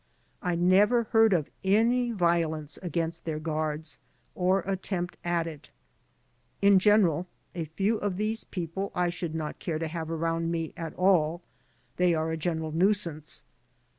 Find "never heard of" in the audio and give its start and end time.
0.55-1.51